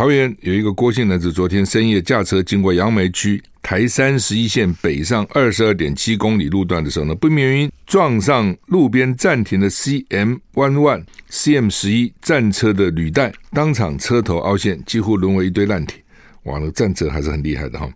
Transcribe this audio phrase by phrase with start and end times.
[0.00, 16.02] 桃园有一个郭姓男子，昨天深夜驾车经过杨梅区台三十一线北上二十二点七公里路段的时候呢，不明原因撞上路边暂停的 CM 弯弯 CM 十一战车的履带，当场车头凹陷，几乎沦为一堆烂铁。
[16.44, 17.86] 哇，那战车还是很厉害的哈。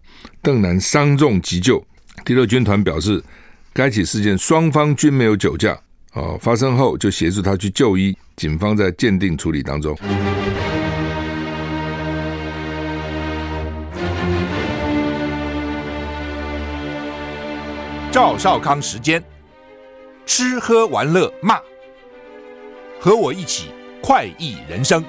[0.43, 1.83] 邓南伤重急救。
[2.23, 3.25] 第六军团表示，
[3.73, 5.75] 该起事件双方均没有酒驾。
[6.13, 9.97] 哦，发生后就协助他去就医，警方在鉴定处理当中。
[18.15, 19.21] 赵少康时间，
[20.25, 21.59] 吃喝玩乐骂，
[23.01, 25.05] 和我一起快意人生。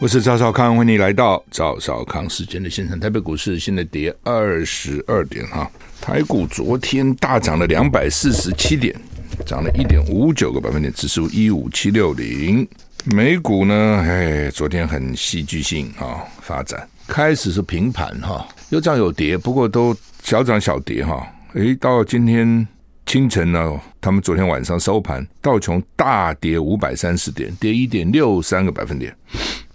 [0.00, 2.98] 我是赵少康，欢迎你来到赵少康时间的现场。
[2.98, 8.98] 台北股市现在跌二十二点哈，台股昨天大涨了两百四十七点，
[9.44, 12.66] 涨了一点五九个百分点，指数一五七六零。
[13.04, 16.88] 美股呢，哎，昨天很戏剧性啊发展。
[17.06, 21.26] 开始是平盘哈，有涨有跌，不过都小涨小跌哈。
[21.54, 22.66] 诶，到今天
[23.06, 29.16] 清晨呢，他们昨天晚上收盘，道琼大跌五百三十点，跌一点六三个百分点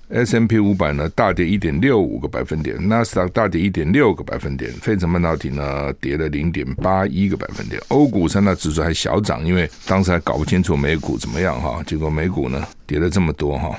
[0.10, 13.76] ；S&P 五百呢大跌一点六五个百分点；纳斯达大跌一点六个百分点；费城半导体呢跌了零点八一个百分点；欧股三大指数还小涨，因为当时还搞不清楚美股怎么样哈，结果美股呢跌了这么多哈。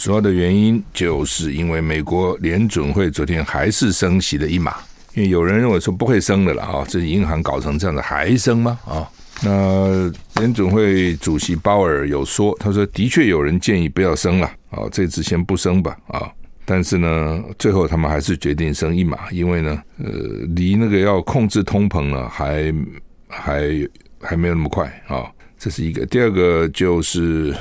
[0.00, 4.76] 主要的原因就是因为美国联准会昨天还是升息了一码，
[5.12, 8.78] 因为有人认为说不会升的了啊，这银行搞成这样子还升吗？
[8.86, 9.06] 啊，
[9.42, 16.32] 那联准会主席鲍尔有说，他说的确有人建议不要升了啊，这次先不升吧啊，
[16.64, 20.10] 但是呢，最后他们还是决定升一码，因为呢，呃，
[20.56, 22.74] 离那个要控制通膨呢还
[23.28, 23.68] 还
[24.18, 26.06] 还没有那么快啊，这是一个。
[26.06, 27.54] 第二个就是。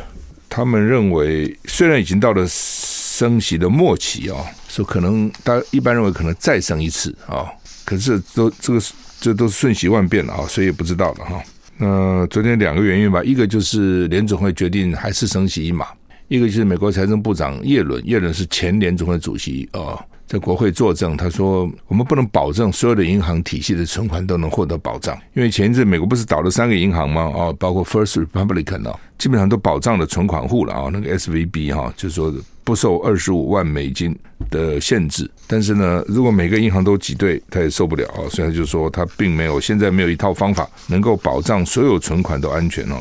[0.50, 4.36] 他们认为，虽然已经到了升息的末期啊，
[4.68, 7.46] 说可能大家一般认为可能再升一次啊，
[7.86, 8.82] 可是都这个
[9.22, 11.42] 这都是瞬息万变的啊，所以也不知道了哈。
[11.78, 15.88] 那昨天两个原因吧，一个就是联总会决定还是升息一码，
[16.28, 19.96] 一个就是美国财政部长耶伦，耶伦是前联总会主席啊。
[20.30, 27.24] 在国会作证，他说：“我们不能保证所有的银行体系的存款都能获得保障，因为前一阵美国不是倒了三个银行吗？
[27.24, 30.88] 哦，包括 First Republic 呢，基本上都保障了存款户了啊。
[30.94, 32.32] 那个 SVB 哈，就是说
[32.64, 34.16] 不受二十五万美金
[34.52, 35.28] 的限制。
[35.48, 38.30] 但是呢，如果每个银行都挤兑，他也受不了啊。
[38.30, 42.98] 所以他就说，他并没有现在没有一套方法能够保障所有存款都安全哦。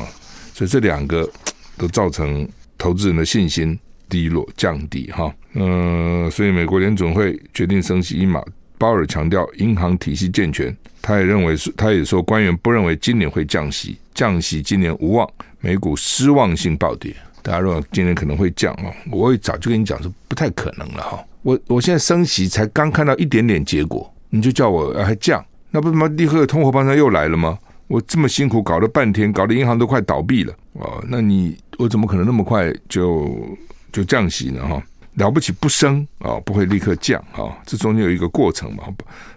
[0.55, 1.29] 所以这两个
[1.77, 3.77] 都造成投资人的信心。”
[4.09, 8.43] 低落降低哈，嗯、所以美国联准会决定升息一码。
[8.77, 15.29] 鲍尔强调银行体系健全，他也认为是，他也说官员不认为今年会降息，降息今年无望。
[15.59, 21.21] 美股失望性暴跌，大家认为今年可能会降哦，我也早就跟你讲说不太可能了哈。
[21.41, 27.59] 我我现在升息才刚看到一点点结果，你就叫我还降，那不他妈立刻通货膨胀又来了吗？
[27.87, 33.37] 我这么辛苦搞了半天，搞得银行都快倒闭了哦，那你我怎么可能那么快就？
[33.91, 34.81] 就降息呢哈，
[35.15, 38.83] 了不起不升啊，不会立刻降啊，这中间有一个过程嘛。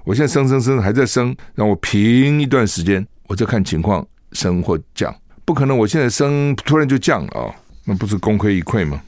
[0.04, 5.14] 我现在升升升还在升，让我平一段时间，我再看情况升或降，
[5.44, 7.50] 不可能我现在升突然就降啊，
[7.84, 9.00] 那不是功亏一篑吗？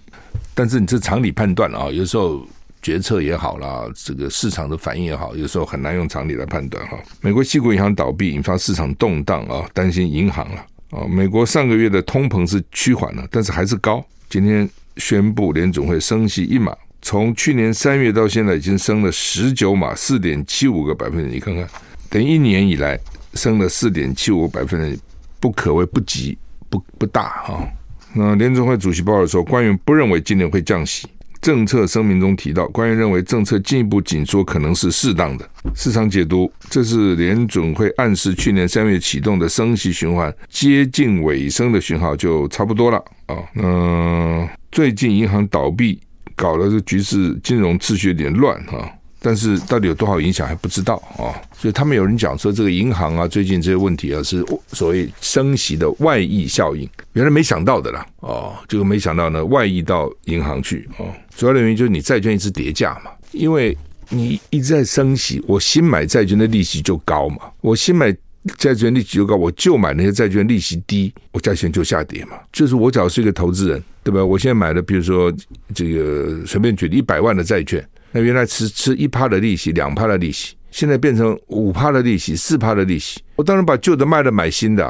[0.54, 2.46] 但是你这常理判断啊，有时候
[2.80, 6.98] 决策也好啦，这个市场的反应也好，有时候很难用常理来判断哈。
[7.20, 11.06] 美国西谷银行倒闭引发市场动荡啊，担心银行了啊。
[11.08, 14.04] 美国上个月的通膨是趋缓了，但是还是高。
[14.28, 14.68] 今天。
[14.96, 21.30] 宣布联总会升息一码，从去年三月到现在已经升了十九码，四点七五个百分点。
[21.30, 21.68] 你看看，
[22.08, 22.98] 等一年以来
[23.34, 24.98] 升了四点七五个百分点，
[25.40, 26.38] 不可谓不急
[26.68, 27.68] 不不大哈。
[28.14, 31.08] 那联总会主席报告说，官员不认为今年会降息。
[31.44, 35.46] 政策声明中提到，官员认为政策进一步紧缩可能是适当的。
[35.74, 42.96] 市场解读，这是联准会暗示去年三月启动的升息循环接近尾声的讯号，就差不多了
[43.26, 43.36] 啊。
[43.56, 44.48] 嗯。
[44.72, 46.00] 最近银行倒闭，
[46.34, 48.90] 搞得这局势金融秩序有点乱哈，
[49.24, 51.32] 但是到底有多少影响还不知道啊。
[51.56, 61.06] 所以他们有人讲说，这个银行啊，最近这些问题啊，是所谓升息的外溢效应，原来没想到的啦哦，这个没想到呢，外溢到银行去哦。
[61.34, 63.74] 主要的原因就是你债券一直跌价嘛，因为
[64.10, 68.14] 你一直在升息，我新买债券的利息就高嘛，我新买。
[68.58, 72.36] 债券利息就高，我就买那些债券利息低，我价钱就下跌嘛。
[72.52, 74.22] 就是我只要是一个投资人，对吧？
[74.22, 75.32] 我现在买的，比如说
[75.74, 77.82] 这个随便举一百万的债券，
[78.16, 84.84] 那原来吃吃一趴的利息，两趴的利息，现在变成五趴的利息，四趴的利息，我当然把旧的卖了买新的，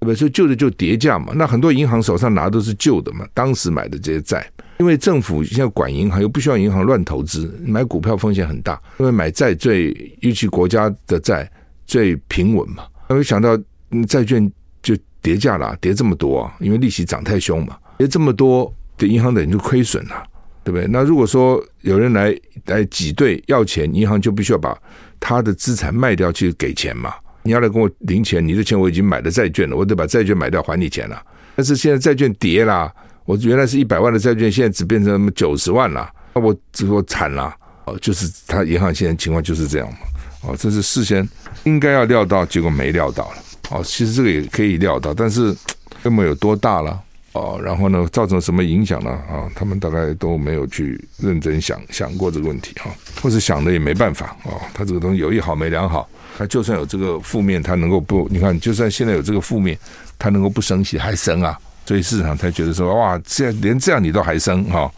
[0.00, 0.14] 不对？
[0.14, 1.32] 所以旧的就跌价嘛。
[1.34, 4.46] 那很多银行手上拿都是旧的嘛，当时买的这些债，
[4.78, 8.78] 因为政府现在管银行，又不需要银行乱投资，买股票风险很大。
[8.98, 11.50] 因为买债最，尤其国家的债
[11.86, 12.84] 最平稳嘛。
[13.08, 13.58] 没想到
[14.06, 14.52] 债券
[14.82, 20.22] 就跌价了，跌这么多啊，因为利息涨太凶嘛，跌这么多对银行等于就亏损了。
[20.66, 20.84] 对不对？
[20.88, 24.76] 那如果说有人来来挤兑要钱，银行就必须要把
[25.20, 27.14] 他的资产卖掉去给钱嘛。
[27.44, 31.22] 你要来跟我领钱，你的钱我已经买了债券了，我得把债券买掉还你钱了。
[31.54, 32.92] 但是现在债券跌啦，
[33.26, 36.52] 我原来是一百万的债券，现在只变成九十万了，那我
[36.90, 37.54] 我惨了。
[37.84, 39.98] 哦，就是他银行现在情况就是这样嘛。
[40.42, 41.26] 哦，这是事先
[41.62, 43.36] 应该要料到，结果没料到了。
[43.70, 45.54] 哦，其实这个也可以料到，但是
[46.02, 47.00] 规模有多大了？
[47.36, 49.10] 哦，然后呢，造成什么影响呢？
[49.10, 52.90] 啊，他们大概都没有去认真想想过这个问题哈，
[53.20, 54.58] 或者想的也没办法哦。
[54.72, 58.26] 他这个东西有一好没两好，他就算有这个负面，他能够不？
[58.30, 59.78] 你看，就算现在有这个负面，
[60.18, 61.58] 他能够不生气还升啊？
[61.84, 64.90] 所以市场才觉得说，哇，这样连这样你都还升哈，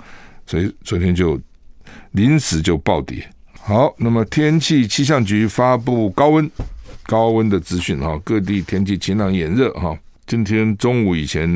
[0.47, 1.39] 所以昨天就
[2.13, 3.29] 临时就暴跌。
[3.61, 6.51] 好，那么天气气象局发布高温
[7.05, 9.99] 高温的资讯哈，各地天气晴朗炎热哈。
[10.29, 11.49] 今天中午以前，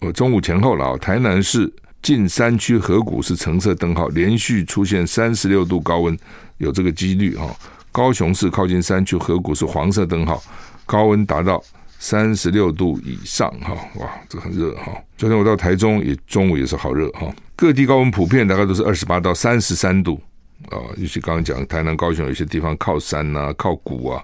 [0.00, 0.96] 呃，中午前后了啊。
[0.98, 1.72] 台南市
[2.02, 6.14] 近山区河谷是橙色灯号，连续出现三十六度高温，
[6.58, 7.56] 有这个几率哈。
[7.90, 10.42] 高雄市靠近山区河谷是黄色灯号，
[10.84, 11.64] 高温达到
[11.98, 13.74] 三十六度以上哈。
[13.96, 14.92] 哇，这很热哈。
[15.16, 17.34] 昨天我到台中也中午也是好热哈。
[17.56, 20.20] 各地高温普遍大概都是二十八到三十三度
[20.68, 24.22] 啊，尤其刚刚讲台南、高雄有些地方靠山呐、靠谷啊。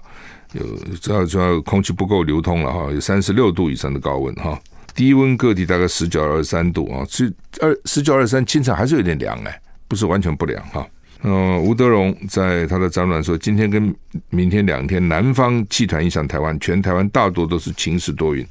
[0.53, 0.65] 有
[1.01, 4.59] 主要主要空气不够流通了哈，有三十六度以上的高温哈，
[4.95, 7.31] 低温各地大概十九二十三度啊，十
[7.61, 10.85] 二十九二十三清晨还是有点凉哎，不是完全不凉哈。
[11.21, 13.93] 嗯，吴德荣在他的展览说，今天跟
[14.29, 18.47] 明天两天南方气团影响台湾，全台湾大多都是晴时多云，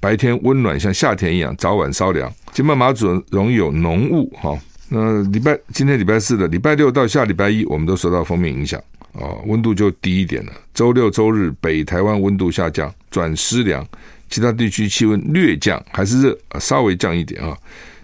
[0.00, 2.32] 白天温暖像夏天一样，早晚稍凉。
[2.52, 4.58] 金门马祖容易有浓雾哈。
[4.88, 8.80] 那礼拜今天礼拜四的礼拜六到下礼拜一，我们都受到锋面影响。
[9.18, 10.52] 哦，温度就低一点了。
[10.74, 13.86] 周六周日，北台湾温度下降转湿凉，
[14.28, 17.56] 其他地区气温略降，还是热，稍微降一点啊。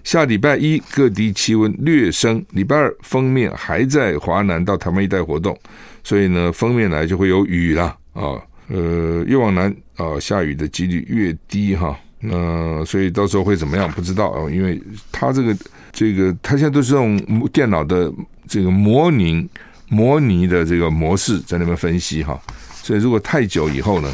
[0.04, 5.56] 下礼拜一各地气温略升，礼拜二封面还在华南到台湾一带活动，
[6.02, 8.40] 所以呢，封面来就会有雨了啊。
[8.68, 11.94] 呃，越往南啊，下雨的几率越低哈。
[12.20, 13.90] 那所以到时候会怎么样？
[13.92, 14.80] 不知道啊，因为
[15.12, 15.54] 它这个
[15.92, 17.18] 这个，它现在都是用
[17.48, 18.10] 电脑的
[18.48, 19.46] 这个模拟。
[19.92, 22.40] 模拟的这个模式在那边分析哈，
[22.82, 24.10] 所以如果太久以后呢，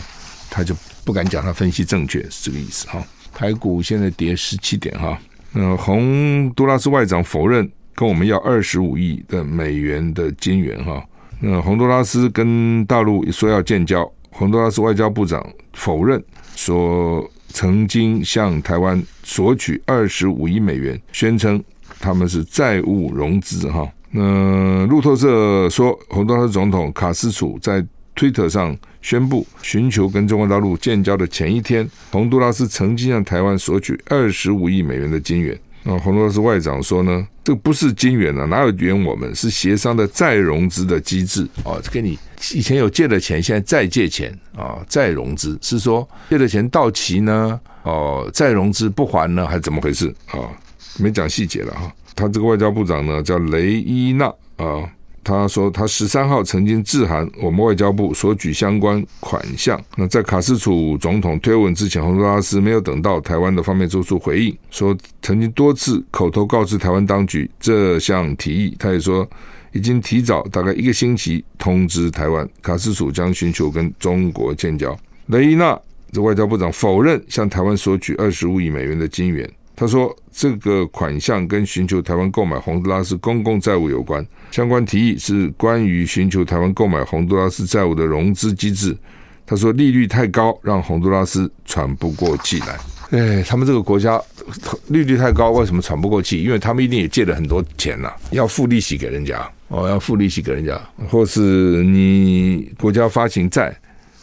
[0.51, 3.01] 他就不敢讲他分析正确是这个意思哈。
[3.33, 5.17] 台股现在跌十七点哈，
[5.53, 11.01] 那洪都拉斯外长否认跟我们要二十五亿的美元的金援哈，
[11.39, 16.21] 那洪都拉斯跟大陆说要建交，洪都拉斯外交部长否认
[16.57, 21.63] 说曾经向台湾索取二十五亿美元，宣称
[22.01, 23.89] 他们是债务融资哈。
[24.11, 27.85] 那路透社说，洪都拉斯总统卡斯楚在
[28.15, 35.57] 推特上宣布寻求跟中国大陆建交的前一天，洪都拉斯曾经向台湾索取二十五亿美元的金援。
[35.85, 39.33] 那洪都拉斯外长说呢，这个不是金援啊，哪有援我们？
[39.35, 42.19] 是协商的再融资的机制哦，跟你
[42.53, 50.51] 以前有借的钱，现在再借钱啊，再融资是说借的钱到期呢，哦，再融资不还呢，还是怎么回事啊？
[50.99, 51.93] 没讲细节了哈。
[52.19, 54.83] 他这个外交部长呢叫雷伊纳啊，
[55.23, 59.81] 他说他十三号曾经致函我们外交部索取相关款项。
[59.97, 68.75] 那在卡斯楚总统推文之前，洪都拉斯没有等到台湾的方面做出回应，说曾经多次口头告知台湾当局这项提议。
[68.81, 69.25] 他也说
[69.73, 74.99] 已经提早大概一个星期通知台湾，卡斯楚将寻求跟中国建交。
[75.27, 75.79] 雷伊纳
[76.11, 79.49] 这外交部长否认向台湾索取二十五亿美元的金援。
[79.79, 88.97] 他说：“这个款项跟寻求台湾购买洪都拉斯公共债务有关，相关提议是关于寻求台湾购买洪都拉斯债务的融资机制。”
[89.47, 92.77] 他说：“利率太高，让洪都拉斯喘不过气来。”
[93.17, 94.21] 哎，他们这个国家
[94.89, 96.43] 利率太高，为什么喘不过气？
[96.43, 100.77] 因为他们一定也借了很多钱呐、啊，要付利息给人家哦，要付利息给人家，
[101.09, 101.41] 或是
[101.85, 103.69] 你国家发行债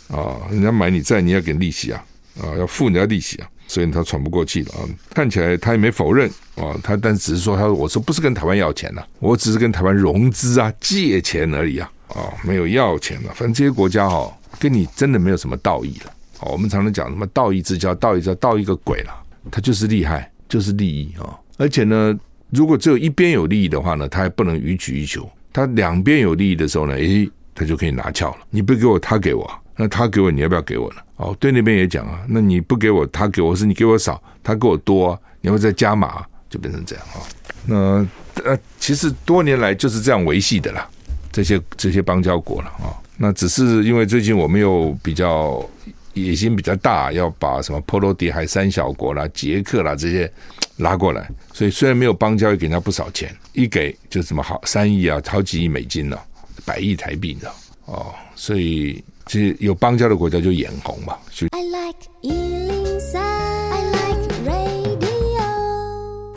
[0.09, 2.03] 啊，人家买你债，你要给利息啊，
[2.41, 3.47] 啊，要付人家利息啊。
[3.67, 4.81] 所以他喘不过气了啊！
[5.13, 13.29] 看起来他也没否认啊，他但只是说，他说我说不是跟台湾要钱呐，我只是跟台湾融资啊，借钱而已啊，啊，没有要钱了。
[13.33, 16.11] 反正这些国家哈，跟你真的没有什么道义了。
[16.41, 19.11] 哦我们常常讲什么道义之交，道义之交，道义个鬼了，
[19.49, 21.37] 他就是厉害，就是利益啊。
[21.57, 22.13] 而且呢，
[22.51, 25.27] 如果只有一边有利益的话呢，他还不能予取予求。
[25.53, 28.37] 他两边有利益的时候呢，诶，他就可以拿翘了。
[28.49, 31.01] 你不给我，他给我，那他给我，你要不要给我呢？
[31.17, 37.19] 哦，对那边也讲啊，那你不给我，他给我是你给我少，他给我多，你要再加码，就变成这样啊。
[37.65, 38.07] 那
[38.43, 40.87] 呃，其实多年来就是这样维系的啦，
[41.31, 42.95] 这些这些邦交国了啊。
[43.17, 45.65] 那只是因为最近我们又比较
[46.13, 50.31] 野心比较大，要把什么波罗的海三小国啦、捷克啦这些
[50.77, 56.19] 拉过来，所以虽然没有邦交，也给人家不少钱，一给就什么好三亿啊，好几亿美金呢，
[56.65, 57.49] 百亿台币，呢
[57.85, 61.15] 哦，所以这些有邦交的国家就眼红嘛。
[61.31, 65.09] 就 I like 103, I like radio。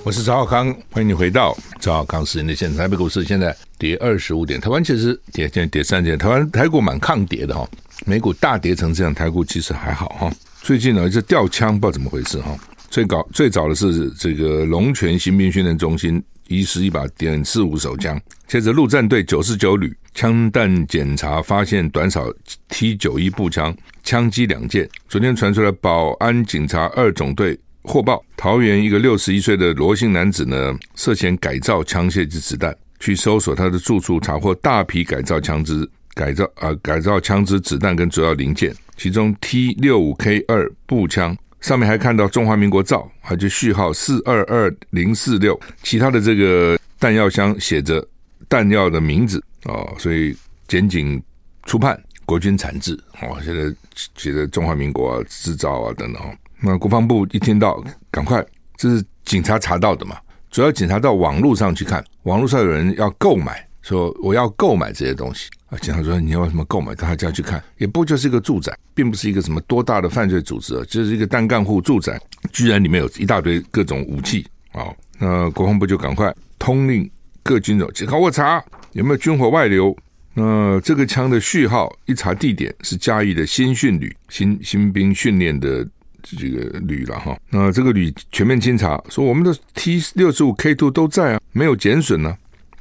[0.05, 2.79] 我是赵少康，欢迎你回到赵少康时间的现场。
[2.79, 7.69] 台北股市现在跌二十五点，台湾其实跌现在跌三点，台湾台股蛮抗跌的哈。
[8.07, 10.33] 美股大跌成这样，台股其实还好哈。
[10.63, 12.57] 最近呢，这掉枪不知道怎么回事哈。
[12.89, 22.33] 最高最早的是这个龙泉新兵训练中心遗失一把点四五手枪，接着陆战队九十九旅枪弹检查发现短扫
[22.69, 24.89] T 九一步枪，枪击两件。
[25.09, 35.89] 昨天传出来保安警察二总队获报，桃园一个六十一岁的罗姓男子呢，涉嫌改造枪械及子弹，去搜索他的住处，查获大批改造枪支。
[36.15, 48.07] 改造啊，改造枪支、子弹跟主要零件，其中 T 六五 K 二步枪上面还看到中华民国造，还就序号四二二零四六，其他的这个弹药箱写着
[48.49, 50.37] 弹药的名字哦，所以
[50.67, 51.23] 检警
[51.65, 53.75] 初判国军产制哦，现在
[54.17, 56.23] 写着中华民国啊制造啊等等。
[56.61, 58.45] 那国防部一听到，赶快
[58.77, 60.17] 这是警察查到的嘛，
[60.51, 63.65] 主要警察到网络上去看，网络上有人要购买。
[63.81, 65.79] 说我要购买这些东西啊！
[65.81, 66.95] 警察说，你要什么购买？
[66.95, 72.21] 到他家去看，也不就是一个住宅，并不是一个什么多大的犯罪组织，就是一个单干户住宅，
[72.53, 74.87] 居然里面有一大堆各种武器啊！
[75.19, 77.09] 那国防部就赶快通令
[77.43, 79.97] 各军种，警我查有没有军火外流。
[80.35, 85.85] 那这个枪的序号一查地点是嘉义的新训旅，新新兵训练的
[86.23, 87.37] 这个旅了哈。
[87.51, 92.37] 那这个旅全面清查，说我们的 T 六十五 K two 都在啊，没有减损呢。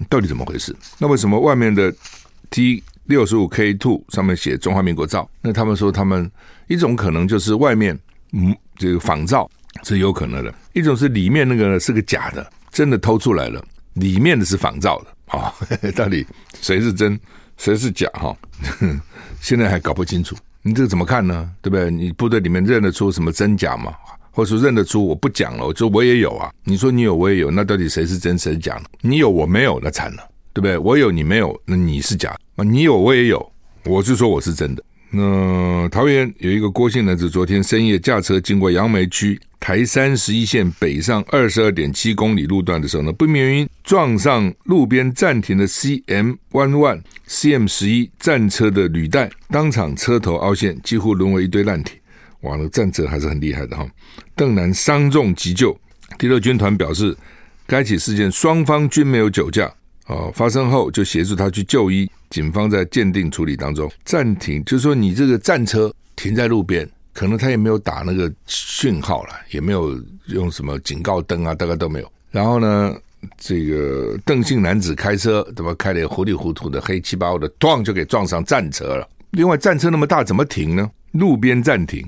[0.07, 0.75] 到底怎么回事？
[0.99, 1.91] 那为什么外面的
[2.49, 5.29] T 六十五 K two 上面写中华民国造？
[5.41, 6.29] 那他们说他们
[6.67, 7.97] 一种可能就是外面
[8.33, 9.49] 嗯这个仿造
[9.83, 13.63] 是有可能的，一种是里面那个是个假的，真的偷出来了，
[13.93, 15.91] 里面的是仿造的啊、哦。
[15.95, 16.25] 到底
[16.61, 17.19] 谁是真
[17.57, 18.35] 谁是假哈？
[19.39, 20.35] 现在还搞不清楚。
[20.61, 21.49] 你这个怎么看呢？
[21.61, 21.89] 对不对？
[21.89, 23.93] 你部队里面认得出什么真假吗？
[24.31, 26.51] 或者说认得出，我不讲了，我说我也有啊。
[26.63, 28.79] 你说你有，我也有，那到底谁是真谁是假？
[29.01, 30.75] 你有我没有，那惨了，对不对？
[30.75, 32.63] 我有你没有，那你是假啊。
[32.63, 33.51] 你有我也有，
[33.85, 34.83] 我是说我是真的。
[35.11, 52.01] 那桃园有一个郭姓男子，昨天深夜驾车经过杨梅区台三十一线北上二十二点七公里路段的时候呢，不明原因撞上路边暂停的 CM One One CM 十一战车的履带，当场车头凹陷，几乎沦为一堆烂铁。
[52.41, 53.87] 哇，那战车还是很厉害的哈！
[54.35, 55.79] 邓南伤重急救，
[56.17, 57.15] 第六军团表示，
[57.67, 59.71] 该起事件双方均没有酒驾
[60.07, 60.31] 哦。
[60.33, 69.97] 发生后就协助他去就医，警方在鉴定处理当中暂停，就是说你这个战车停在路边，可能他也没有打那个讯号了，也没有
[70.27, 72.11] 用什么警告灯啊，大概都没有。
[72.31, 72.95] 然后呢，
[73.37, 79.07] 这个邓姓男子开车对吧，开的糊里糊涂的，黑漆八乌的，撞就给撞上战车了。
[79.31, 80.89] 另外，战车那么大，怎么停呢？
[81.13, 82.05] 路边暂停，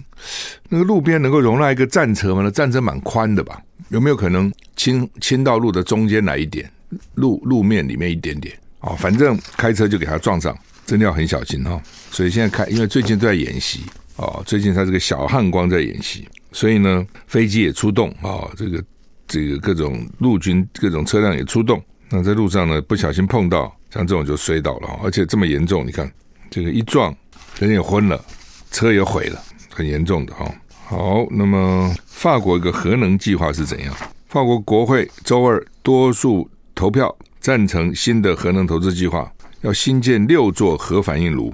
[0.67, 2.41] 那个路边能够容纳一个战车吗？
[2.43, 3.59] 那战车蛮宽的吧？
[3.89, 6.69] 有没有可能倾倾到路的中间来一点，
[7.15, 8.57] 路路面里面一点点？
[8.81, 11.81] 哦，反正开车就给他撞上，真的要很小心哈、
[12.11, 13.81] 所以现在开，因为最近都在演习
[14.15, 18.83] 哦，最近他这个小汉光在演习，所以呢，飞机也出动啊、这个
[19.27, 21.83] 这个各种陆军各种车辆也出动。
[22.09, 26.11] 那在路上呢，不小心碰到像这种就摔倒了，而且这么严重，你看
[26.49, 27.15] 这个一撞，
[27.59, 28.23] 人也昏了。
[28.71, 29.41] 车也毁了，
[29.71, 30.45] 很严重的哈。
[30.85, 33.91] 好，那么法国一个核能计划是怎样？
[34.27, 36.47] 法国国会周二多数
[36.79, 39.29] 投票赞成新的核能投资计划，
[39.63, 41.53] 要新建六座核反应炉。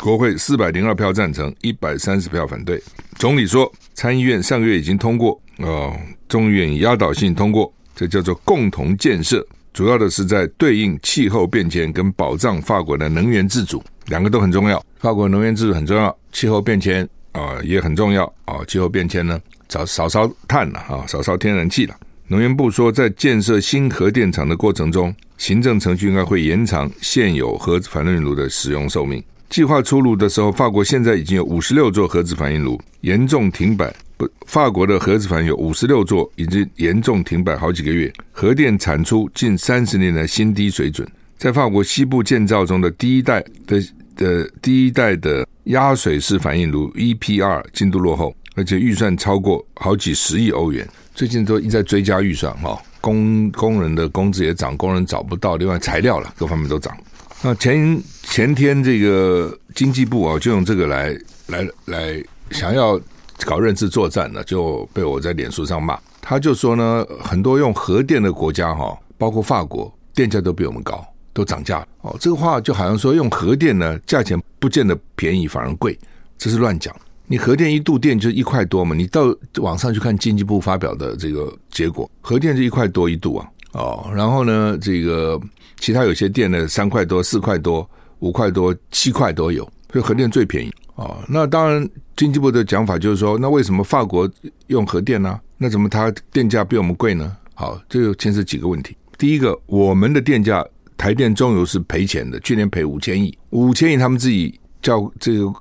[0.00, 2.82] 国会四百零二票赞成，一百三十票反对。
[3.14, 13.80] 总理说，参议院上个月已经通过，哦，众议院压倒性通过，这叫做共同建设，主要的是在对应气候变迁跟保障法国的能源自主。
[14.06, 21.94] 两个都很重要，法国能源自主很重要，气候变迁啊、也很重要啊、气候变迁呢，少少烧炭了啊，少烧天然气了。
[22.28, 29.22] 能源部说，在建设新核电厂的过程中，行政程序应该会延长现有核反应炉的使用寿命。
[29.50, 41.06] 计划出炉的时候，法国现在已经有五十六座核子反应炉严重停摆，不，法国的核子反应有五十六座已经严重停摆好几个月，核电产出近三十年来新低水准。
[41.36, 43.82] 在法国西部建造中的第一代的
[44.16, 50.88] 的第一代的压水式反应炉 EPR 进度落后，而且预算超过好几十亿欧元。
[51.14, 56.96] 最近都一直在追加预算哈，工工人的工资也涨，工人找不到，另外材料了各方面都涨。
[57.42, 61.16] 那前前天这个经济部啊，就用这个来
[61.46, 63.00] 来来想要
[63.44, 65.98] 搞认知作战呢，就被我在脸书上骂。
[66.20, 71.04] 他就说呢，很多用核电的国家哈，包括法国，电价都比我们高。
[71.36, 75.98] 都涨价哦，这个话就好像说用核电呢，价钱不见得便宜，反而贵，
[76.38, 76.94] 这是乱讲。
[77.26, 85.40] 你核电一度电就一块多嘛，你到网上去看经济部发表的这个结果，核电就一块多一度啊，哦，然后呢，这个
[85.78, 87.88] 其他有些电呢，三块多、四块多、
[88.18, 91.16] 五块多、七块都有，所以核电最便宜哦。
[91.28, 94.30] 那当然，经济部的讲法就是说，那为什么法国
[94.66, 95.40] 用核电呢？
[95.56, 97.36] 那怎么它电价比我们贵呢？
[97.54, 98.96] 好，这就牵涉几个问题。
[99.16, 100.64] 第一个，我们的电价。
[100.96, 105.52] 台电中油是赔钱的，去年赔五千亿，五千亿他们自己叫这个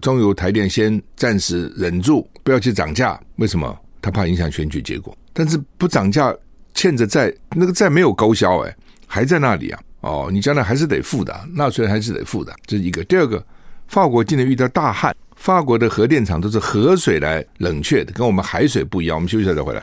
[0.00, 3.18] 中油台电先暂时忍住，不要去涨价。
[3.36, 3.78] 为什么？
[4.02, 5.16] 他怕影响选举结果。
[5.32, 6.34] 但是不涨价，
[6.74, 8.76] 欠着债，那个债没有勾销，哎，
[9.06, 9.80] 还在那里啊。
[10.00, 13.04] 哦，你将来还是得付的，纳税人还是得付的，这是一个。
[13.04, 13.44] 第二个，
[13.86, 19.16] 法国今年遇到大旱，法国的核电厂都是河水来冷却的，跟我们海水不一样。
[19.16, 19.82] 我们休息一下再回来。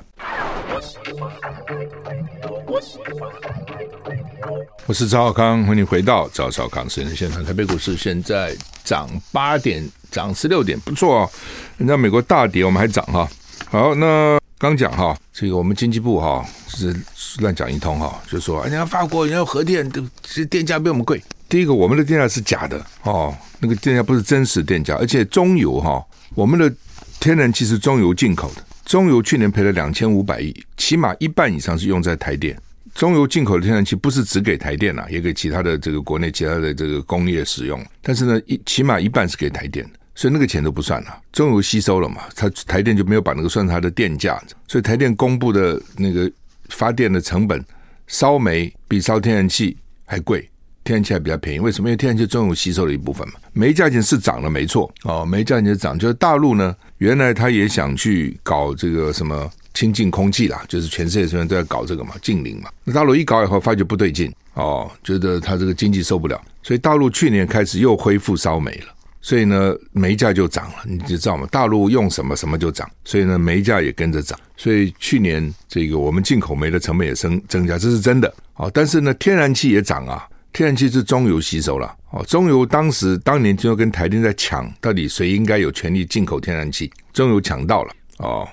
[4.86, 7.44] 我是赵少康，欢迎回到赵少康时间的现场。
[7.44, 11.29] 台北股市现在涨八点，涨十六点，不错哦。
[11.77, 13.27] 人家美国大跌，我们还涨哈。
[13.70, 16.96] 好，那刚讲哈，这个我们经济部哈是
[17.39, 20.01] 乱讲一通哈，就说人家法国人家核电的
[20.50, 21.22] 电价比我们贵。
[21.50, 26.03] 第一个，我们的电价是假的哦，那个电价不是真实电价，而且中油哈，
[26.36, 26.72] 我们的
[27.20, 32.58] 天然气是中油进口的，中油去年赔了两千五百亿，起码一半以上是用在台电。
[32.97, 37.79] 中油进口的天然气不是只给台电啊，也给其他的这个国内其他的这个工业使用。
[38.01, 41.21] 但是呢，一起码一半是给台电，所以那个钱都不算了。
[41.31, 44.41] 中油吸收了嘛，它台电就没有把那个算它的电价。
[44.67, 46.29] 所以台电公布的那个
[46.69, 47.63] 发电的成本，
[48.07, 50.49] 烧煤比烧天然气还贵，
[50.83, 51.60] 天然气还比较便宜。
[51.60, 51.89] 为什么？
[51.89, 53.36] 因为天然气中油吸收了一部分嘛。
[53.53, 59.47] 煤价钱是涨了，没错哦，煤价钱涨，就是大陆呢，原来他也想去搞这个什么。
[59.77, 62.67] 清净空气啦，就是全世界现在都在搞这个嘛，净零嘛。
[62.83, 68.87] 那大陆一搞以后，发觉不对劲哦，觉得他这个经济受不了，所以大陆去年开始又恢复烧煤了，
[69.21, 70.77] 所以呢，煤价就涨了。
[70.83, 74.35] 你知道嘛，大陆用什么什么就涨，所以呢，煤价也跟着涨。
[74.55, 78.33] 所以去年这个我们进口煤的成本也增增加，这是真的。
[78.55, 81.95] 哦，但是呢，天然气也涨啊，天然气是中油吸收了。
[82.09, 88.47] 哦，中油当时当年就跟台电在抢，到底谁应该有权利进口天然气，中油抢到了哦。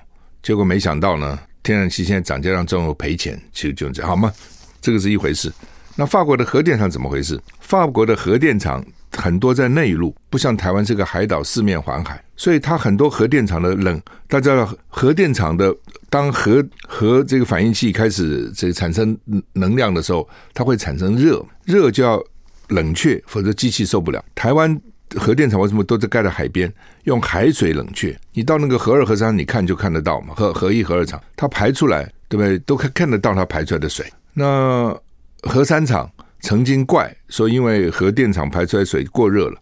[0.45, 4.31] 结果没想到呢，天然气现在涨价让政府赔钱，其实就这样，好吗？
[4.79, 5.51] 这个是一回事。
[5.97, 7.41] 那法国的核电厂怎么回事？
[7.61, 15.75] 法国的核电厂很多在内陆，不像台湾这个海岛四面环海，所以它很多核电厂的冷，大家核电厂的
[16.11, 19.17] 当核核这个反应器开始这个产生
[19.55, 22.23] 能量的时候，它会产生热，热就要
[22.69, 24.23] 冷却，否则机器受不了。
[24.35, 24.79] 台湾。
[25.17, 26.73] 核电厂为什么都在盖在海边？
[27.05, 28.19] 用海水冷却。
[28.33, 30.35] 你到那个核二、核三，你看就看得到嘛。
[30.35, 32.59] 核核一、核二厂，它排出来，对不对？
[32.61, 34.05] 都看看得到它排出来的水。
[34.33, 34.97] 那
[35.43, 39.59] 核三厂曾经怪说，因为核电厂排出来水过热了，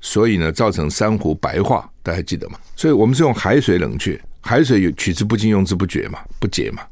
[0.00, 2.58] 所以呢造成珊瑚白化，大家还记得吗？
[2.76, 6.82] 所以我们是用海水冷却，海水取之不尽，用之不绝嘛，不竭嘛。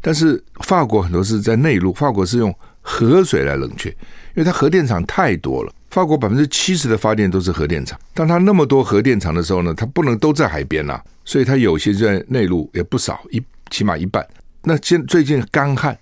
[0.00, 3.96] 但是法国很多是在内陆，法国是用河水来冷却，因
[4.36, 5.70] 为它核电厂太多了。
[5.90, 14.24] 法国百分之七十的发电都是核电厂，当它那么多核电厂的时候呢，它不能都在海边呐，所以它有些在内陆也不少，一起码一半。
[14.62, 15.98] 那现最近干旱，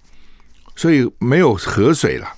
[0.77, 2.29] 所以没有河水了，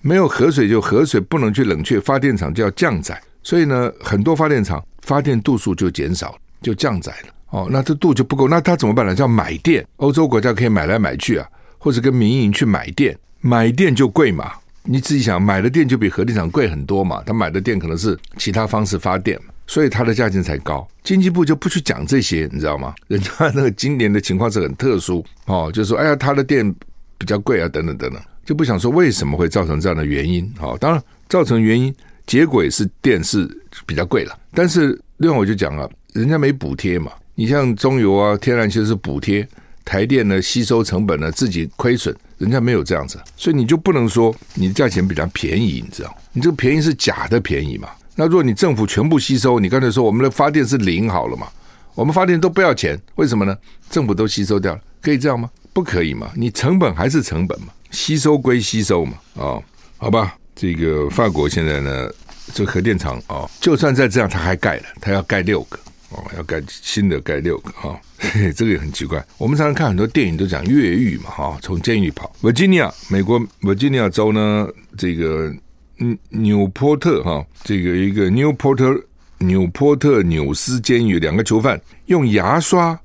[0.00, 7.28] 没有河水就河水不能去冷却，发电厂就要降载，所以呢，很多发电厂发电度数就减少，就降载了。
[7.50, 9.14] 哦，那这度就不够，那它怎么办呢？
[9.14, 11.46] 叫买电，欧洲国家可以买来买去啊，
[11.78, 14.52] 或者跟民营去买电，买电就贵嘛。
[14.84, 17.22] 你自己想，买的电就比核电厂贵很多嘛？
[17.24, 20.86] 他买的电可能是其他方式发电，所以它的价钱才高。
[21.04, 22.94] 经济部就不去讲这些，你知道吗？
[23.06, 26.74] 人家那个今年的情况是很特殊哦，就是说，哎呀，他的电
[27.16, 30.52] 比较贵啊，等等等等，就不想说为什么会造成这样的原因。
[30.58, 31.94] 好，当然造成原因，
[32.26, 33.48] 结果也是电是
[33.86, 34.36] 比较贵了。
[34.52, 37.12] 但是另外我就讲了，人家没补贴嘛。
[37.36, 39.46] 你像中油啊，天然气是补贴，
[39.84, 42.14] 台电呢吸收成本呢自己亏损。
[42.42, 46.12] 人家没有这样子，所以你就不能说你的价钱比较便宜，你知道？
[46.32, 47.88] 你这个便宜是假的便宜嘛？
[48.16, 51.46] 那如果你政府全部吸收，你刚才说我们的发电是零好了嘛？
[51.94, 53.56] 我们发电都不要钱，为什么呢？
[53.88, 55.48] 政府都吸收掉了，可以这样吗？
[55.72, 56.32] 不可以嘛？
[56.34, 57.68] 你成本还是成本嘛？
[57.92, 59.12] 吸收归吸收嘛？
[59.34, 59.62] 哦，
[59.98, 62.10] 好吧，这个法国现在呢
[62.52, 65.78] 这核电厂哦，就算再这样，他还盖了，他要盖六个
[66.12, 68.00] 哦，要盖新的盖六个哈、哦，
[68.54, 69.24] 这个也很奇怪。
[69.38, 72.30] 我们常常看很多电影都讲越狱嘛哈，从监狱跑。
[72.42, 75.54] Virginia 美国 Virginia 州呢，这个
[75.98, 79.02] 嗯纽波特哈，这个一个 Newport
[79.38, 82.98] 纽波特纽斯监狱两个囚犯用牙刷，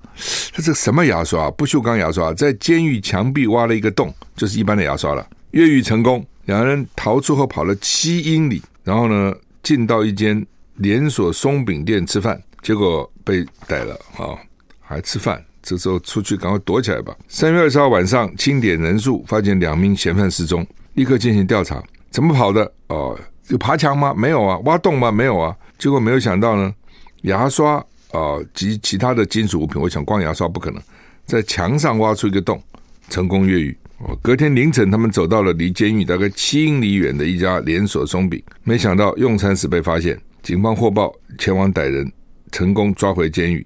[0.53, 1.49] 他这什么牙刷？
[1.51, 5.27] 不锈钢牙刷，在监狱墙壁挖了一个洞，就是一般的牙刷了。
[5.51, 8.61] 越狱成功，两人逃出后跑了七英里。
[8.83, 14.35] 然后呢，进到一间连锁松饼店吃饭，结果被逮了啊！
[14.81, 17.15] 还吃饭，这时候出去赶快躲起来吧。
[17.29, 21.81] 三月二十号晚上，清点人数，发现两名嫌犯失踪，立刻进行调查。
[22.09, 22.69] 怎么跑的？
[22.87, 24.13] 哦，有爬墙吗？
[24.13, 24.57] 没有啊。
[24.65, 25.09] 挖洞吗？
[25.09, 25.55] 没有啊。
[25.77, 26.75] 结果没有想到呢，
[27.21, 27.75] 牙刷
[28.11, 30.83] 啊、及其他的金属物品，我想光牙刷不可能，
[31.25, 32.61] 在墙上挖出一个洞，
[33.09, 33.77] 成功越狱。
[33.99, 42.11] 哦，隔天凌晨，他们走到了离监狱大概七英里远的一家连锁松饼，没想到用餐时被发现，警方获报前往逮人，
[42.51, 43.65] 成功抓回监狱。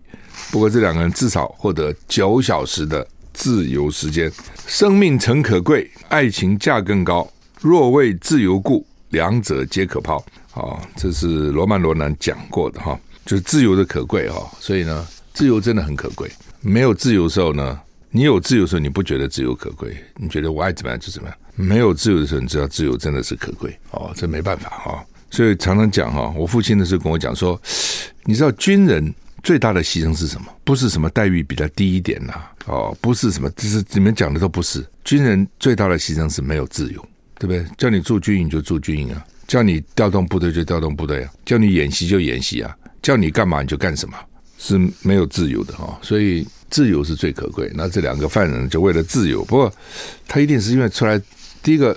[0.50, 4.32] 不过这两个人至少获得九小时的自由时间。
[4.68, 7.30] 生命诚可贵，爱情价更高。
[7.60, 10.18] 若为自由故，两者皆可抛。
[10.54, 14.52] 啊，这是罗曼·罗兰讲过的哈，就是自由的可贵哈。
[14.60, 16.30] 所以呢，自由真的很可贵。
[16.60, 17.80] 没有自由的时候呢？
[18.14, 19.96] 你有自由的时候，你不觉得自由可贵？
[20.18, 21.38] 你觉得我爱怎么样就怎么样。
[21.56, 27.60] 没有自由的时候，你知道自由真的是可贵哦，这没办法哈、所以常常讲哈，我父亲的时候跟我讲说，
[28.26, 30.48] 你知道军人最大的牺牲是什么？
[30.64, 32.34] 不是什么待遇比较低一点呐，
[32.66, 34.86] 哦，不是什么，这是你们讲的都不是。
[35.04, 37.04] 军人最大的牺牲是没有自由，
[37.40, 37.66] 对不对？
[37.78, 44.16] 叫你住军营就住军营啊，叫你调动部队就调动部队啊，叫你演习就演习啊，叫你干嘛你就干什么，
[44.60, 45.98] 是没有自由的哈、哦。
[46.02, 46.48] 所以。
[46.72, 47.70] 自由是最可贵。
[47.76, 49.70] 那这两个犯人就为了自由，不过
[50.26, 51.22] 他一定是因为出来，
[51.62, 51.94] 第一个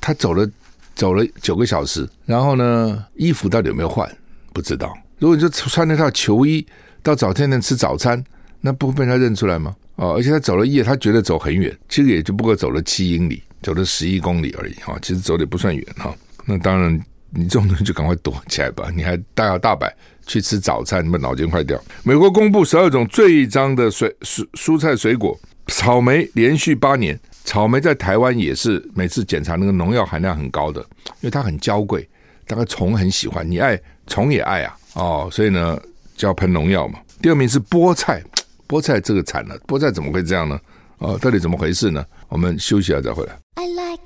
[0.00, 0.48] 他走了
[0.94, 4.10] 走了九个小时，然后呢，衣服到底有没有换
[4.52, 4.96] 不知道。
[5.18, 6.66] 如果你就穿那套球衣
[7.02, 8.22] 到早餐店吃早餐，
[8.60, 9.74] 那不会被他认出来吗？
[9.96, 16.14] 哦，而且他走了一夜，他觉得走很远，其实也就不过走了七英里，走了十一公里而已哈，其实走的也不算远哈。
[16.44, 16.92] 那当然，
[17.30, 19.94] 你这种东西就赶快躲起来吧，你还大摇大摆。
[20.26, 21.78] 去吃早餐，你们脑筋坏掉。
[22.02, 32.08] 美国公布十二种最脏的水蔬蔬菜水果，草莓连续八年，草莓在台湾也是每次检查那个农药含量很高的，因为它很娇贵，
[32.46, 35.78] 大概虫很喜欢，你爱虫也爱啊，哦，所以呢
[36.16, 36.98] 就要喷农药嘛。
[37.22, 38.22] 第二名是菠菜，
[38.66, 40.58] 菠菜这个惨了，菠菜怎么会这样呢？
[40.98, 42.04] 哦，到底怎么回事呢？
[42.28, 43.38] 我们休息一下再回来。
[43.54, 44.02] I like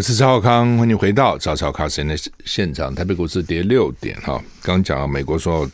[0.00, 2.94] 我是赵少康，欢迎回到赵少康时间的现场。
[2.94, 5.70] 台北股市跌六点哈，刚讲到美国说，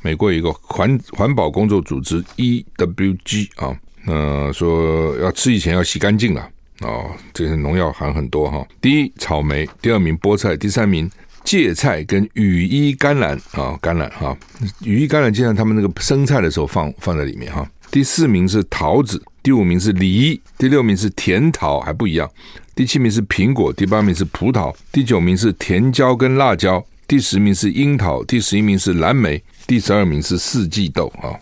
[0.00, 6.40] 美国有一个环环保工作组织 EWG 啊，呃，说要吃以前要洗干净了
[6.82, 8.64] 啊，这些农药含很多哈。
[8.80, 11.10] 第一草莓，第二名菠菜，第三名
[11.42, 14.38] 芥菜跟羽衣甘蓝啊，甘蓝哈，
[14.84, 17.68] 羽衣甘蓝经常他们那个生菜的时候放放在里面哈。
[17.90, 22.30] 第四名是桃子，第五名是梨，第六名是甜桃，还不一样。
[22.74, 31.38] 第七名是苹果，第八名是葡萄，第九名是甜椒跟辣椒，第十名是樱桃，第十一名是蓝莓，第十二名是四季豆啊。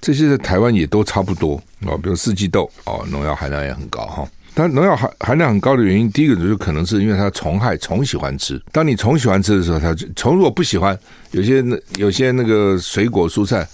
[0.00, 1.54] 这些在台湾也都差不多
[1.86, 4.28] 啊，比如四季豆啊，农药含量也很高哈。
[4.54, 8.60] 但农药含含量很高的原因，第一个就是可能是因为它虫害，虫喜欢吃。
[8.72, 10.98] 当你虫喜欢吃的时候，它就虫如果不喜欢，
[11.30, 13.66] 有些那有些那个水果蔬菜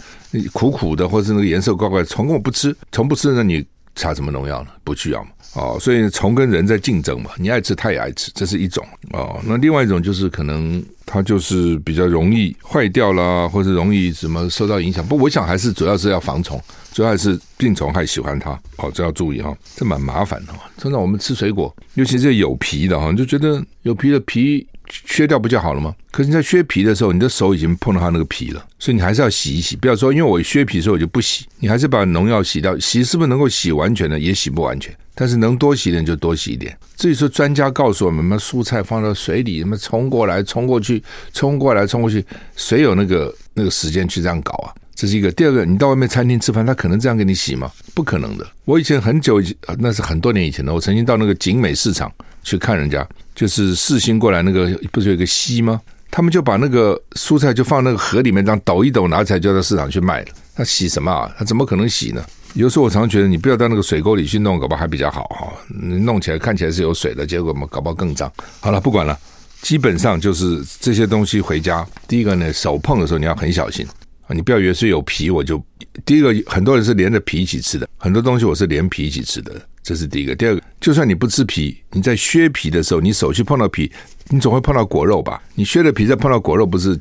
[0.52, 3.64] 苦苦的，或是那个颜色怪怪，虫根本不吃，虫不吃，那你
[3.96, 4.68] 擦什么农药呢？
[4.84, 5.30] 不需要嘛。
[5.58, 9.40] 哦，所以虫跟人在竞争嘛，你爱吃，它也爱吃，这是一种哦。
[9.44, 15.04] 那另外一种就是可能它就是比较容易坏掉啦，或者容易什么受到影响。
[15.04, 18.50] 不，我想还是主要是要防虫，主要还是病虫害喜欢它。
[18.76, 20.54] 哦，这要注意哈，这蛮麻烦的。
[20.76, 24.66] 真的，我们吃水果，尤其是有皮的哈，你就觉得有皮的皮。
[25.04, 25.94] 削掉不就好了吗？
[26.10, 29.76] 可是你在削皮的时候，你的手已经碰到它那个皮了，所以你还是要洗一洗。
[29.76, 32.74] 不要说，因为我削皮的时候我就不洗，你还是把农药洗掉。
[32.78, 34.18] 洗是不是能够洗完全的？
[34.18, 36.78] 也洗不完全，但是能多洗一点就多洗一点。
[36.96, 41.02] 至于说专家告诉我们，什么蔬菜放到水里，什么冲过来冲过去，
[41.32, 44.70] 冲过来冲过去，谁有那个那个时间去这样搞啊？
[44.94, 45.28] 这是一个。
[45.32, 47.68] 第二个，你到外面餐厅吃饭，他可能这样给你洗吗？
[47.94, 48.46] 不可能的。
[48.64, 52.12] 我以前很久以前，那是很多年以前的，我曾经到那个景美市场
[52.44, 53.04] 去看人家。
[53.34, 55.80] 就是四星过来那个不是有一个溪吗？
[56.10, 60.28] 他们就把那个蔬菜就放那个河里面，这样抖一抖，拿起来就到市场去卖了。
[60.54, 61.32] 他洗什么啊？
[61.36, 62.24] 他怎么可能洗呢？
[62.54, 65.52] 有时候我常常觉得，你不要到那个水沟里去弄，搞不好还比较好哈。
[65.68, 68.30] 你弄起来看起来是有水的，结果嘛，搞不好更脏。
[68.60, 69.18] 好了，不管了，
[69.62, 73.86] 基本上就是这些东西回家，第一个呢，手碰的时候你要很小心
[74.26, 75.62] 啊，你不要以为是有皮我就。
[76.04, 79.52] 第一个，很多人是连着皮一起吃的，很多东西我是连皮一起吃的。
[79.82, 83.90] 这是第一个，第二个就算你不吃皮，你在削皮的时候，你手去碰到皮，
[84.28, 85.42] 你总会碰到果肉吧？
[85.54, 86.98] 你削了皮再碰到果肉，不是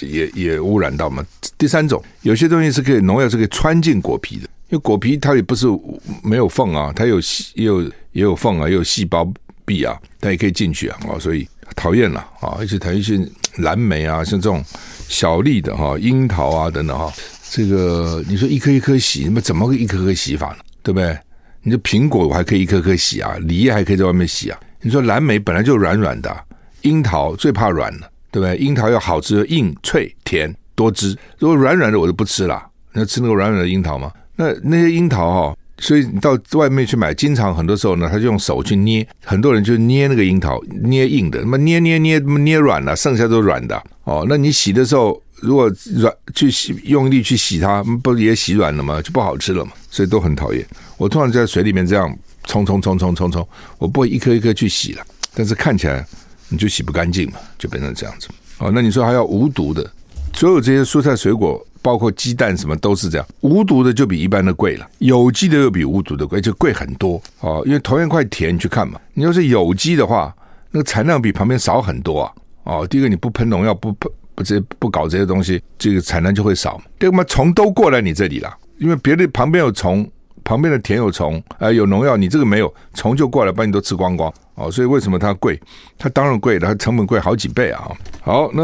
[0.00, 1.26] 也也污染到吗？
[1.58, 5.66] 第三种，有些东西是可以农药是可以穿进果皮的，因为果皮它也不是
[6.22, 7.18] 没有缝啊，它有
[7.54, 9.30] 也有也有缝啊，也有细胞
[9.64, 12.56] 壁啊，它也可以进去啊，所以讨厌了啊！
[12.58, 13.20] 而且讨厌一些
[13.58, 14.64] 蓝莓啊，像这种
[15.08, 17.12] 小粒的哈，樱桃啊等等哈，
[17.50, 20.58] 这个你说一颗一颗洗，那么怎么个一颗颗洗法呢？
[20.82, 21.18] 对不对？
[21.62, 24.58] 你说苹果我还可以一颗颗洗啊，梨还可以在外面洗啊。
[24.80, 26.44] 你说蓝莓本来就软软的，
[26.82, 28.56] 樱桃最怕软了，对不对？
[28.56, 31.16] 樱桃要好吃，硬脆甜多汁。
[31.38, 32.68] 如果软软的我就不吃了。
[32.92, 34.10] 你要吃那个软软的樱桃吗？
[34.40, 43.80] 那那些樱桃哈，所以你到外面去买，经常很多时候呢，他就用手去捏，很多人就捏那个樱桃，捏硬的，那么捏捏捏捏软了，剩下都软的。
[44.04, 45.22] 哦，那你洗的时候。
[45.42, 49.00] 如果软去洗，用力去洗它，不也洗软了吗？
[49.00, 50.62] 就不好吃了嘛，所以都很讨厌。
[50.98, 53.48] 我通常在水里面这样冲冲冲冲冲冲，
[53.78, 55.02] 我不会一颗一颗去洗了。
[55.32, 56.04] 但是看起来
[56.50, 58.28] 你就洗不干净嘛，就变成这样子。
[58.58, 59.90] 哦，那你说还要无毒的，
[60.34, 67.20] 所有这些蔬菜水果，包括鸡蛋什么都是这样，无毒的就比一般的贵了，有机的又比无毒的贵，就贵很多。
[67.40, 70.34] 哦，因为同样块田你去看嘛，你要是有机的话，
[70.70, 72.32] 那个产量比旁边少很多啊。
[72.64, 74.42] 哦，第一个你不喷农药，不喷不。
[74.42, 76.80] 这不搞这些东西，这个产量就会少。
[76.98, 80.10] 对嘛，虫都过来你这里了，因为别的旁边有虫，
[80.42, 84.32] 旁边的田有虫，啊，有农药，你这个没有，虫就过来把你都吃光光。
[84.54, 85.60] 哦，所以为什么它贵？
[85.98, 87.90] 它当然贵了，它成本贵好几倍啊。
[88.22, 88.62] 好，那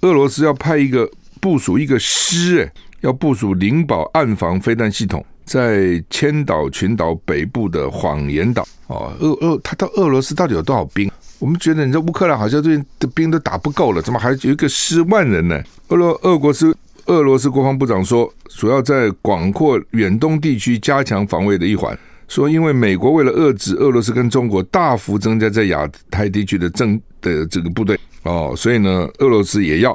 [0.00, 1.08] 俄罗斯要派一个
[1.44, 8.66] 部署一个师，诶，要部署灵宝暗防飞弹系统在千岛群岛北部的谎言岛。
[8.86, 11.10] 哦，俄俄，他到俄罗斯到底有多少兵？
[11.38, 15.62] 我们觉得你这乌克兰好像这的兵都打不够了，怎么还有一个十万人呢？
[15.88, 16.74] 俄罗俄国是
[17.08, 21.94] 俄罗斯国防部长说，主要在广阔远东地区加强防卫的一环。
[22.26, 29.92] 说因为美国为了遏制俄罗斯跟中国大幅增加在亚太地区的政的这个部队哦，所以呢，俄罗斯也要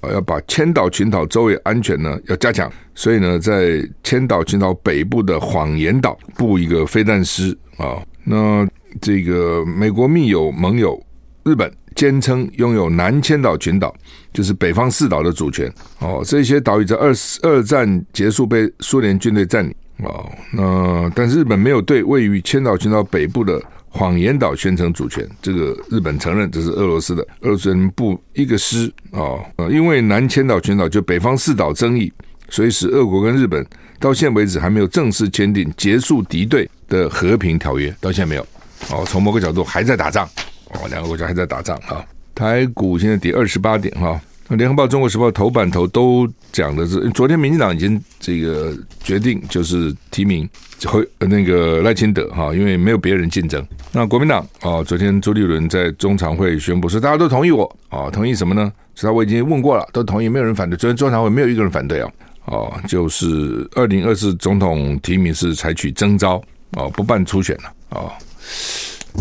[0.00, 2.70] 啊要把千岛群岛周围安全呢要加强。
[2.94, 8.66] 所以呢，在千岛群岛北部的谎言岛布一个飞弹师啊，那。
[9.02, 10.98] 这个美国密友盟友
[11.44, 13.94] 日本坚称拥有南千岛群岛，
[14.32, 15.70] 就是北方四岛的主权。
[15.98, 19.74] 哦，这些岛屿在二二战结束被苏联军队占领。
[19.98, 25.28] 哦，那但是日本没有对位于千岛群岛北部的谎言岛宣称主权。
[25.40, 28.92] 这个日本承认这是俄罗斯的，俄罗斯人布一个师。
[29.10, 32.12] 哦，因为南千岛群岛就北方四岛争议，
[32.48, 33.66] 所以使俄国跟日本
[33.98, 38.42] 到现在为止还没有正式签订结束敌对的和平条约，到现在没有。
[38.90, 40.28] 哦，从某个角度还在打仗，
[40.74, 42.04] 哦，两个国家还在打仗哈。
[42.34, 44.20] 台股现在跌二十八点哈。
[44.56, 50.48] 联合报、中国时报头版头都讲的是，昨天民进党已经这个决定就是提名
[50.86, 53.62] 会那个赖清德哈，因为没有别人竞争。
[53.92, 58.72] 那国民党啊，昨天朱立伦在中常会宣布说，大家都同意我啊，同意什么呢？
[58.94, 60.76] 是他我已经问过了，都同意，没有人反对。
[60.76, 62.10] 昨天中常会没有一个人反对啊，
[62.46, 68.10] 哦，就是二零二四总统提名是采取征召哦，不办初选了哦。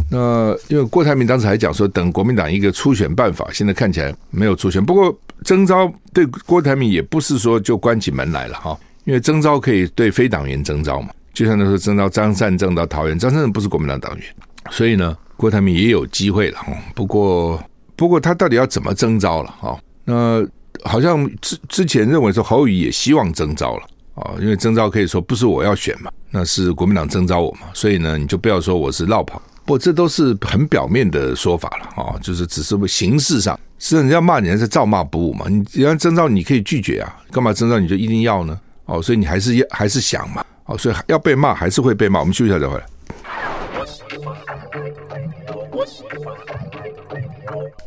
[0.10, 4.84] 那因为郭台铭当时还讲说，等国民党一个初选办法，现在看起来没有初选。
[4.84, 14.26] 不过征召对郭台铭也不是说就关起门来了哈，因为征召可以对非党员征召嘛，就像那时候征召张善政到桃园，张善政不是国民党党员，
[14.71, 16.73] 所以呢，郭台铭也有机会了哈。
[16.95, 17.62] 不过，
[17.95, 19.80] 不过他到底要怎么征召了哈？
[20.06, 20.45] 那
[20.84, 23.84] 好像之之前认为说侯友宜也希望征召了。
[24.15, 38.58] 啊，因为征召可以说不是我要选嘛，那是国民党征召我嘛，所以呢，你就不要说我是落跑，不，这都是很表面的说法了啊，就是只是形式上，是人家骂你还是照骂不误嘛，你人家征召你可以拒绝啊，干嘛征召你就一定要呢？
[38.86, 42.86] 哦，所以你还是要还是想嘛，哦，所以要被骂还是会被骂，我们休息一下再回来。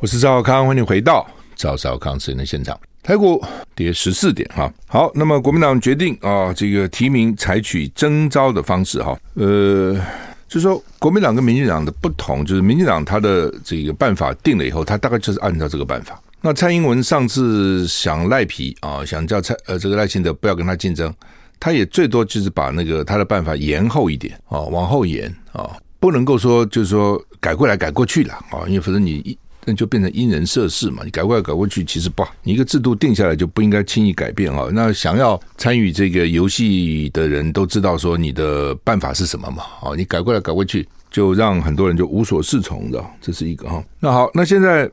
[0.01, 2.79] 我是赵少康，欢迎回到赵少康私人的现场。
[3.03, 3.43] 台股
[3.75, 9.99] 跌十四点哈，好，那么国民党决定啊，这个提名采取征召的方式哈，呃，
[10.51, 16.21] 就是说国民党跟民进党的不同，就是民进党他的这个办法定了以后，他大概就是按照这个办法。
[16.41, 21.15] 那蔡英文上次想赖皮啊，想叫蔡呃这个赖清德不要跟他竞争，
[21.61, 29.39] 他也最多就是把那个他的办法延后一点啊，往后延啊，不能够说就是说改过来改过去了啊，因为反正你一。
[29.65, 32.33] 那就变成因人设事嘛，你改过来改过去其实不好。
[32.43, 34.69] 你一个制度定下来就不应该轻易改变啊。
[34.73, 39.65] 那想要参与这个游戏的人都知道说你的办法是什么嘛？
[39.83, 43.85] 哦，你改过来改过去，就让很多人就无所适从的，这是一个哈。
[43.99, 44.91] 那好，那现在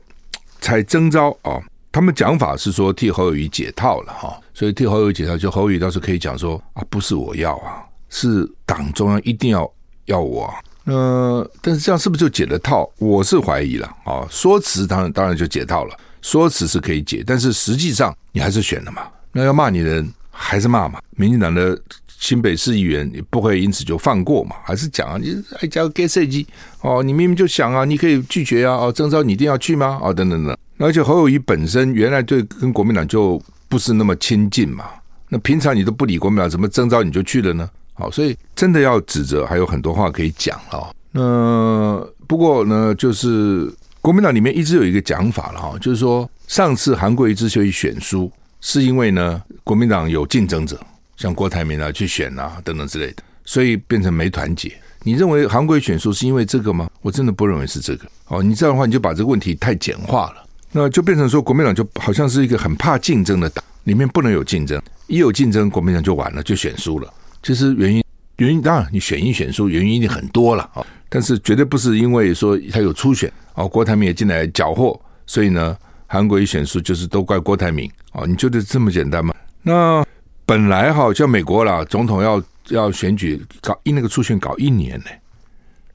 [0.60, 1.58] 才征召啊，
[1.90, 9.70] 他们讲法是说替侯友宜解套了哈，所以替侯友宜解套，就侯友宜倒是可以讲说啊，不是我要啊，是党中央一定要
[10.04, 10.54] 要我啊。
[10.88, 12.90] 呃，但是这样是不是就解了套？
[12.96, 14.26] 我是怀疑了啊。
[14.30, 19.02] 说辞当然当然就解套了，说辞是可以解，但是实际上你还是选了嘛。
[19.32, 20.98] 那要骂你的人还是骂嘛。
[21.10, 26.46] 民进党的新北市议员也不会因此就放过嘛，还是讲啊，你还加个给设计
[26.80, 29.98] 哦，你明明就想啊，你可以拒绝啊，哦，征召你一定要去吗？
[30.02, 30.56] 哦，等等等。
[30.78, 34.86] 而且侯友宜本身原来对跟国民党就不是那么亲近嘛，
[35.28, 37.68] 那平常你都不理国民党，怎么征召你就去了呢？
[37.98, 40.88] 好，所以真的要指责，还有很多话可以讲哦。
[41.10, 43.68] 那不过呢，就是
[44.00, 48.30] 国民党里面一直有一个讲法了哈，就是说上次韩国瑜之所以选输，
[48.60, 50.78] 是因为呢国民党有竞争者，
[51.16, 54.72] 像郭台铭啊去选啊等等之类的，所以变成没团结。
[55.02, 56.88] 你认为韩国瑜选输是因为这个吗？
[57.02, 58.06] 我真的不认为是这个。
[58.28, 67.12] 哦，你这样的话你就把这个问题太简化了，那就变成说国民党就好像是一个很怕竞争的党，里面不能有竞争，一有竞争国民党就完了，就选输了。
[67.42, 68.04] 其实原因，
[68.36, 78.24] 原因当然你选一选书原因一定很多了啊，但是绝对不是因为说他有初选啊，郭台铭也进来搅和，所以呢，韩国一选书就是都怪郭台铭啊？
[78.26, 79.34] 你觉得这么简单吗？
[79.62, 80.04] 那
[80.44, 85.06] 本来哈像美国啦，总统要要选举搞一那个初选搞一年呢，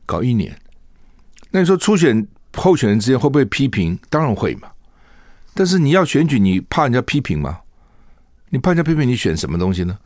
[0.06, 0.56] 搞一年，
[1.52, 3.98] 那你说初选候选人之间会不会批评？
[4.10, 4.68] 当然会嘛，
[5.54, 7.60] 但是你要选举，你怕人家批评吗？
[8.50, 9.98] 你怕人家批评，你选什么东西呢？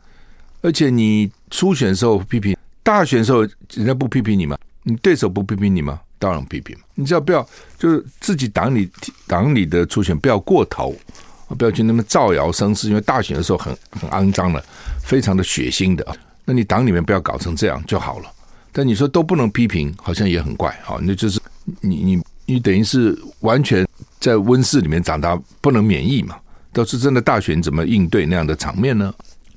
[0.60, 3.42] 而且你初选时候批评，大选时候
[3.74, 4.58] 人家不批评你吗？
[4.82, 6.00] 你对手不批评你吗？
[6.18, 6.76] 当然批评。
[6.94, 7.46] 你只要不要，
[7.78, 8.90] 就是自己党里
[9.26, 10.94] 党里的初选不要过头，
[11.56, 12.88] 不要去那么造谣生事。
[12.88, 14.64] 因为大选的时候很很肮脏的，
[15.04, 16.04] 非常的血腥的。
[16.44, 18.32] 那你党里面不要搞成这样就好了。
[18.72, 20.98] 但你说都不能批评，好像也很怪啊。
[21.00, 21.40] 那就是
[21.80, 23.86] 你你你等于是完全
[24.18, 26.36] 在温室里面长大，不能免疫嘛。
[26.72, 29.14] 倒是真的大选怎么应对那样的场面呢？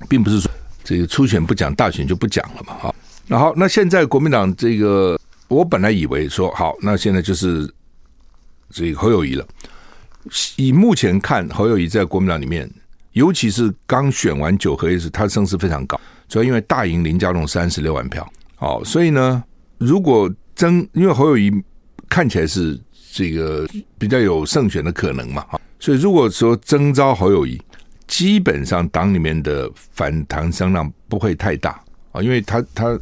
[0.08, 0.48] 并不是说。
[0.84, 2.94] 这个初选不讲，大选就不讲了嘛，哈。
[3.28, 5.18] 然后那现在国民党这个，
[5.48, 7.72] 我本来以为说好，那现在就是
[8.68, 9.46] 这个侯友谊了。
[10.56, 12.68] 以目前看，侯友谊在国民党里面，
[13.12, 18.30] 尤其是刚选完九合一时，他声势非常高，主要因为大赢林佳龙三十六万票。
[18.56, 19.42] 好，所以呢，
[19.78, 21.50] 如果争，因为侯友谊
[22.08, 22.78] 看起来是
[23.12, 23.66] 这个
[23.98, 25.60] 比较有胜选的可能嘛，哈。
[25.78, 27.60] 所以如果说征召侯友谊。
[28.06, 31.80] 基本上党里面的反弹声浪不会太大
[32.12, 32.98] 啊，因为他他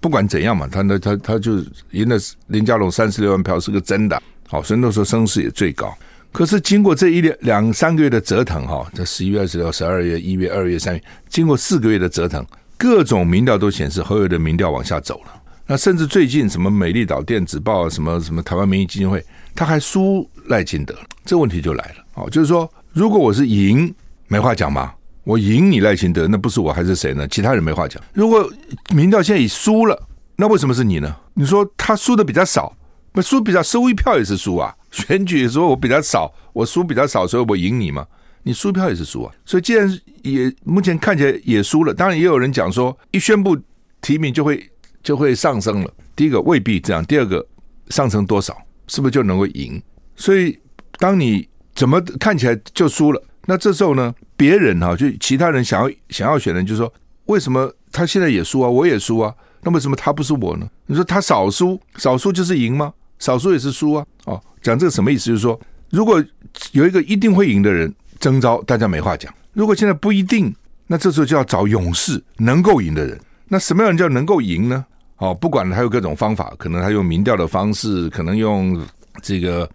[0.00, 1.58] 不管怎样嘛，他那他他就
[1.90, 5.92] 赢了林佳龙三十六万票是个真的，好，所以那时候声势也最高。
[6.30, 12.44] 可是经过这一两两三个月的折腾哈，在十一月二十六、十二月、一月、二月、三月，经过四个月的折腾，
[12.76, 15.42] 各种民调都显示侯友的民调往下走了。
[15.66, 22.04] 那甚至最近什么美丽岛电子报、什么什么台湾民意基金会，他还输赖清德，这问题就来了。
[22.14, 23.92] 哦，就是说，如果我是赢。
[24.32, 24.94] 没话讲嘛？
[25.24, 27.28] 我赢你赖清德，那不是我还是谁呢？
[27.28, 28.02] 其他人没话讲。
[28.14, 28.50] 如果
[28.94, 31.14] 民调现在已输了，那为什么是你呢？
[31.34, 32.74] 你说他输的比较少，
[33.12, 34.74] 那输比较收一票也是输啊。
[34.90, 38.06] 选举的时候我比较少，我输比较少，所以我赢你嘛。
[38.42, 39.34] 你输票也是输啊。
[39.44, 43.54] 所以既然也目前看起来也输了，当然也有人讲说，一宣布
[44.00, 44.66] 提名就会
[45.02, 45.92] 就会上升了。
[46.16, 47.46] 第一个未必这样，第二个
[47.90, 48.56] 上升多少，
[48.88, 49.80] 是不是就能够赢？
[50.16, 50.58] 所以
[50.98, 53.22] 当你怎么看起来就输了？
[53.46, 56.92] 那这时候呢，别人哈，就其他人想要想要选的人，就说
[57.26, 60.68] 为什么他现在也输啊，我也输啊，那为什么他不是我呢？
[60.86, 62.92] 你说他少输，少输就是赢吗？
[63.18, 64.06] 少输也是输啊。
[64.26, 65.26] 哦，讲这个什么意思？
[65.26, 65.58] 就是说，
[65.90, 66.22] 如果
[66.70, 70.54] 有一个一定会赢的人征召，大家没话讲；如果现在不一定，
[70.86, 73.20] 那这时候就要找勇士，能够赢的人。
[73.48, 74.84] 那什么样人叫能够赢呢？
[75.16, 78.80] 哦，不管他有各种方法，可能他用民调的方式，可能用
[79.20, 79.68] 这个。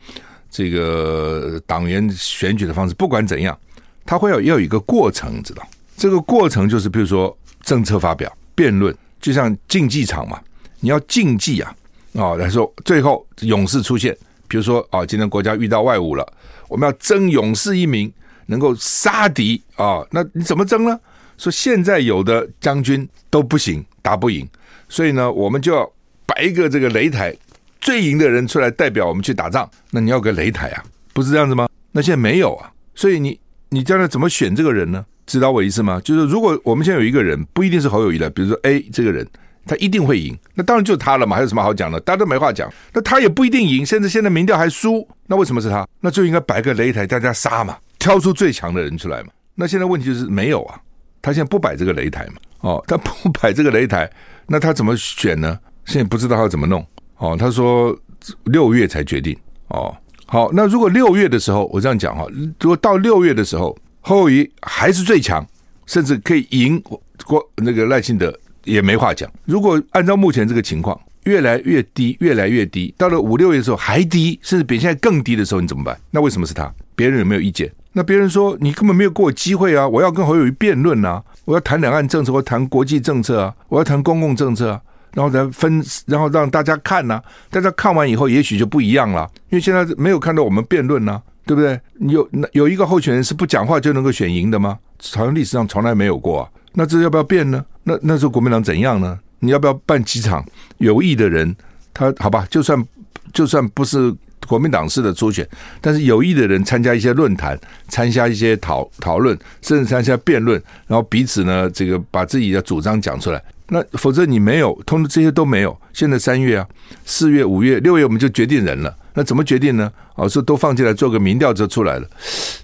[0.50, 3.58] 这个党员选举的方式，不管怎样，
[4.06, 5.68] 他会要要有一个过程，知道？
[5.96, 10.40] 这个过程就是，比如说政策发表、辩论，就像竞技场嘛，
[10.80, 11.76] 你要竞技啊，
[12.14, 14.16] 啊，来说最后勇士出现，
[14.48, 16.26] 比如说啊，今天国家遇到外侮了，
[16.68, 18.12] 我们要争勇士一名，
[18.46, 21.00] 能够杀敌啊，那你怎么争呢？
[21.38, 24.48] 说现在有的将军都不行，打不赢，
[24.88, 25.88] 所以呢，我们就要
[26.26, 27.36] 摆一个这个擂台。
[27.80, 30.84] 最赢的人出来代表我们去打仗，那你要个擂台啊，
[31.14, 31.68] 不是这样子吗？
[31.92, 33.40] 那现在没有啊，所以你
[33.70, 35.06] 你将来怎么选这个人呢？
[35.26, 36.00] 知道我意思吗？
[36.04, 39.28] 就是如果我们现在有一个人，不一定是侯友谊的，比如说 A 这个人，
[39.66, 42.00] 他一定会赢，那当然就是他了嘛，还有什么好讲的？
[42.00, 42.72] 大家都没话讲。
[42.94, 45.86] 那他也不一定赢，甚至现在民调还输，那为什么是他？
[46.00, 49.30] 那就应该摆个擂台，大家杀嘛，挑出最强的人出来嘛。
[49.56, 50.80] 那现在问题就是没有啊，
[51.22, 54.10] 他现在不摆这个擂台嘛，哦，他不摆这个擂台，
[54.48, 55.60] 那他怎么选呢？
[55.84, 56.86] 现在不知道他怎么弄。
[57.18, 57.98] 哦，他说
[58.46, 59.38] 六月才决定
[59.70, 59.96] 哦。
[60.26, 62.26] 好，那如果六月的时候，我这样讲哈，
[62.60, 65.46] 如果到六月的时候，侯友宜还是最强，
[65.86, 66.82] 甚至可以赢
[67.26, 69.30] 郭那个赖清德也没话讲。
[69.46, 75.98] 如果按照目前这个情况，越来越低，越来越低，到了五六月的时候还低，甚至比现在更低的时候，你怎么办？
[76.12, 76.72] 那为什么是他？
[76.96, 77.72] 别人有没有意见？
[77.94, 79.88] 那别人说你根本没有给我机会啊！
[79.88, 81.24] 我要跟侯友宜辩论啊！
[81.46, 83.56] 我要谈两岸政策，我谈国际政策啊！
[83.70, 84.82] 我要谈公共政策啊！
[85.18, 89.28] 然后再分，然后让大家看呐、大家看完以后，也许就不一样了。
[89.50, 91.80] 因为现在没有看到我们辩论呢、对不对？
[92.02, 94.78] 有有一个候选人是不讲话就能够选赢的吗？
[95.16, 96.50] 好像历史上从来没有过啊。
[96.74, 97.66] 那这要不要变呢？
[97.84, 99.18] 那那时候国民党怎样呢？
[99.40, 100.46] 你要不要办几场
[100.78, 101.56] 有意的人？
[101.96, 102.86] 他好吧，就算
[103.34, 104.14] 就算不是
[104.48, 105.50] 国民党式的初选，
[105.82, 113.44] 但是有意的人参加一些论坛，参加一些讨讨论，甚至参加辩论，然后彼此呢，这个把自己的主张讲出来。
[113.70, 115.78] 那否则你没有，通知这些都没有。
[115.94, 116.68] 现在三月啊，
[117.06, 118.96] 四月、五月、六月我们就决定人了。
[119.14, 119.92] 那怎么决定呢？
[120.16, 122.08] 哦，说都放进来做个民调就出来了。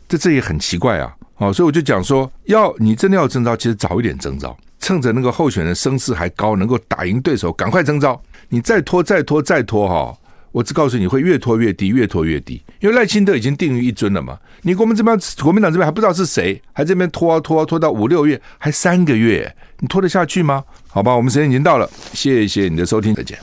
[0.08, 1.14] 这这也很奇怪啊。
[1.38, 8.22] 哦，所以我就讲说，要你真的要征召，其实早一点征召，趁着那个候选人声势还高，能够打赢对手，赶快征召。
[8.50, 10.18] 你再拖、再拖、再拖，哈，
[10.54, 12.62] 我只告诉你会越拖越低，越拖越低。
[12.80, 14.40] 因为赖清德已经定于一尊了嘛。
[14.62, 20.64] 你国民这边，国民党这边还不知道是谁，还这边拖拖拖到五六月，还三个月，你拖得下去吗？
[20.88, 23.38] 好吧，我们时间已经到了，谢谢你的收听，再见。